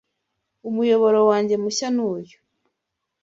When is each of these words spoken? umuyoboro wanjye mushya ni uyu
umuyoboro 0.69 1.19
wanjye 1.29 1.55
mushya 1.63 1.87
ni 1.95 2.01
uyu 2.11 2.37